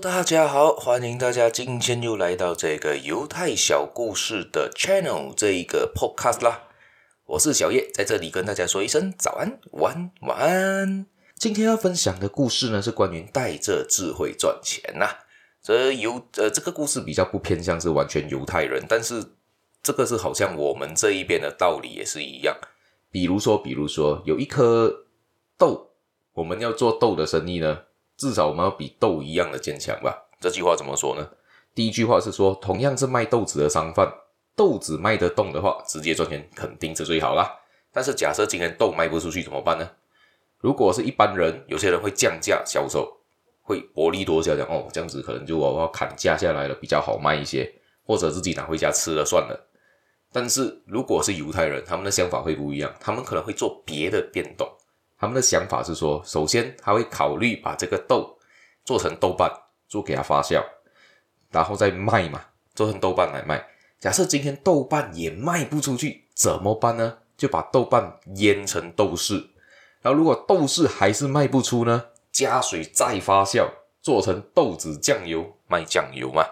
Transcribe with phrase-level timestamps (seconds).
[0.00, 6.68] 大家好，欢迎大家今天又来到这个犹太小故事的 channel 这一个 podcast 啦。
[7.26, 11.06] 我是小叶，在这里跟大家说一声早安、晚安晚安。
[11.36, 15.06] 今天要分享的故事呢，是关于带着智慧赚钱呐、
[15.62, 19.22] 这犹呃，这个故事比较不偏向是完全犹太人，但是
[19.82, 22.56] 这个是好像我们这一边的道理也是一样。
[23.10, 25.04] 比如说，比如说有一颗
[25.58, 25.90] 豆，
[26.32, 27.82] 我们要做豆的生意呢。
[28.22, 30.16] 至少我们要比豆一样的坚强吧？
[30.40, 31.28] 这句话怎么说呢？
[31.74, 34.08] 第一句话是说，同样是卖豆子的商贩，
[34.54, 37.52] 豆子卖得动的话，直接赚钱肯定是最好啦。
[37.92, 39.90] 但是假设今天豆卖不出去怎么办呢？
[40.60, 43.12] 如果是一般人，有些人会降价销售，
[43.60, 47.74] 会薄利多销，讲哦，这样子可能就我要砍价下来了，比较好卖一些，
[48.06, 49.68] 或者自己拿回家吃了算了。
[50.32, 54.68] 但是如果是犹太人，他们的想法会不一样，他们可能会做别的变动。
[55.22, 58.36] 他们的想法是说，首先他会考虑把这个豆
[58.84, 59.48] 做成豆瓣，
[59.86, 60.60] 做给它发酵，
[61.52, 62.40] 然后再卖嘛，
[62.74, 63.64] 做成豆瓣来卖。
[64.00, 67.18] 假设今天豆瓣也卖不出去，怎么办呢？
[67.36, 69.46] 就把豆瓣腌成豆豉，
[70.00, 73.68] 然后如果豆豉还是卖不出呢，加水再发酵，
[74.00, 76.42] 做成豆子酱油，卖酱油嘛。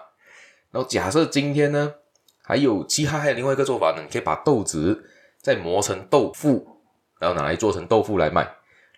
[0.71, 1.95] 然后假设今天呢，
[2.41, 5.09] 还有其他还有另外一个做法呢，你可以把豆子
[5.41, 6.77] 再磨成豆腐，
[7.19, 8.49] 然后拿来做成豆腐来卖。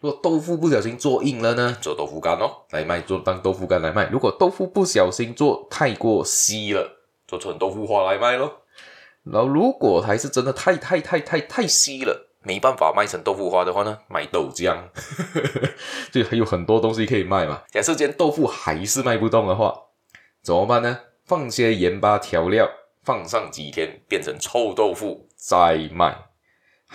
[0.04, 4.10] 如果豆腐不小心做硬了呢，做豆腐干哦，来卖，做当豆腐干来卖。
[4.10, 6.86] 如果豆腐不小心做太过稀了，
[7.26, 8.64] 做成豆腐花来卖咯。
[9.24, 14.76] 然后如果还是真的太太太太太稀了，没办法卖成豆腐花的话呢，卖豆浆，
[16.12, 17.62] 就还有很多东西可以卖嘛。
[17.72, 19.74] 假设今天豆腐还是卖不动的话，
[20.44, 21.00] 怎么办呢？
[21.24, 22.70] 放些盐巴调料，
[23.06, 26.26] 放上几天，变成臭豆腐再卖。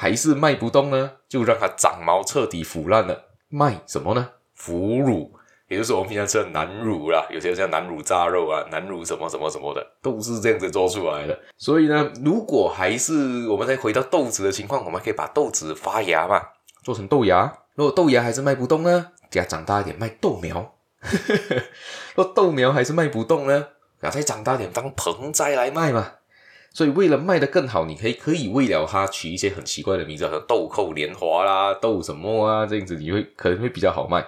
[0.01, 3.21] 还是卖不动呢，就让它长毛，彻底腐烂了。
[3.49, 4.29] 卖什么呢？
[4.55, 5.35] 腐乳，
[5.67, 11.37] 也就是我们平常吃的南乳啦，有些叫南乳炸肉啊，南乳什么什么什么的，都是这样子做出来的。
[11.57, 16.41] 所以呢，如果还是我们再回到豆子的情况，我们可以把豆子发芽嘛，
[16.85, 17.53] 做成豆芽。
[17.75, 20.75] 如果豆芽还是卖不动呢，给它长大一点卖豆苗。
[22.15, 23.67] 如果豆苗还是卖不动呢，
[24.01, 26.13] 给它再长大一点当盆栽来卖嘛。
[26.79, 34.25] 所以为了卖得更好，你可以可以为了它取一些很奇怪的名字，像豆蔻年华啦、豆什么啊，这样子你会可能会比较好卖。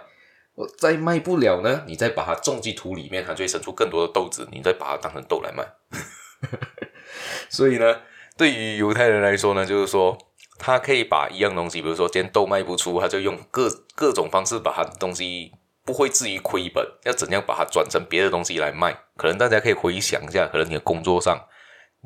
[0.57, 5.65] 我再卖不了呢，你再把它种进土里面，它就会生出更多的豆子，你再把它当成豆来卖。
[7.49, 8.01] 所以呢，
[8.37, 10.19] 对于犹太人来说呢，就是说
[10.59, 15.53] 他可以把一样东西，比如说今天豆卖不出，他就用各各种方式把他的东西
[15.85, 18.99] 不会至于亏本，要怎样把它转成别的东西来卖？
[19.17, 21.47] 可能大家可以回想一下，可能你的工作上。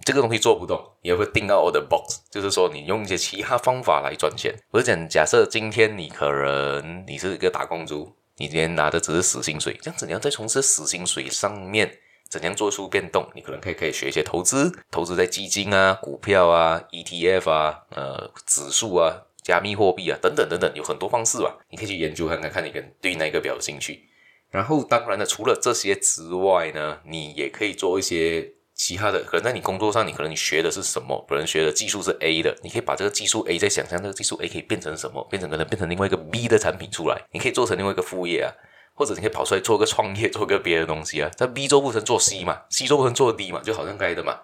[0.02, 4.52] 这个东西做不动，也会定到我的 box，就是说你用一些其他方法来赚钱。
[4.70, 13.24] 我是讲，假设今天你可能你是一个打工族，你今天拿的只是死薪水，这样子你要在从这死薪水上面怎样做出变动？
[13.34, 24.08] 你可能可以可以学一些投资，投资在基金啊、股票啊、ETF 啊、呃指数啊、加密货币啊等等等等，有很多方式吧，你可以去研究看看，看你跟对哪个比较有兴趣。
[24.50, 28.50] 然后当然呢，除了这些之外呢，你也可以做一些。
[28.74, 31.24] 其他的可能在你工作上，你可能你学的是什么？
[31.28, 35.24] 可能学的技术是 A 的，你可以把这个技术 A 再想象这个技术 A 可以变成什么？
[35.30, 38.50] 变成可能变成另外一个 B 的产品出来，你可以做成另外一个副业啊，
[38.94, 41.30] 或者你可以跑出来做个创业，做个别的东西啊。
[41.36, 44.40] 这 B 做不成做 C 嘛，C 做不成做 D 嘛，就好像该的嘛。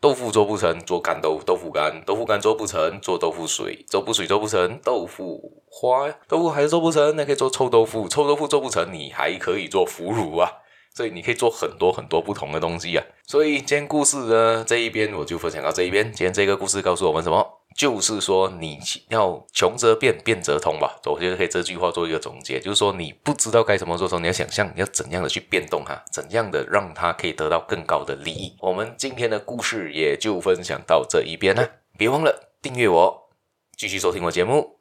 [0.00, 10.50] 豆腐做不成做干豆腐豆腐干，豆腐干做不成做豆腐水，豆腐水做不成豆腐花，豆腐还是做不成，那可以做臭豆腐，臭豆腐做不成，你还可以做腐乳啊。
[10.94, 13.04] 所以你可以做很多很多不同的东西啊！
[13.26, 16.04] 所以今天故事呢，这一边我就分享到这一边。
[16.12, 17.58] 今天这个故事告诉我们什么？
[17.74, 21.00] 就是说你要穷则变，变则通吧。
[21.06, 28.54] 我觉得可以这句话做一个总结，就是说你不知道该怎么做时候，你要想象你要怎样的去变动它，怎样的让它可以得到更高的利益。
[28.60, 31.66] 我们今天的故事也就分享到这一边了。
[31.96, 33.30] 别忘了订阅我，
[33.78, 34.78] 继续收听我节目，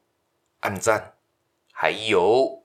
[0.60, 1.13] 按赞，
[1.72, 2.61] 还有。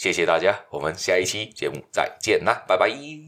[0.00, 2.88] 谢谢大家，我们下一期节目再见啦，拜拜。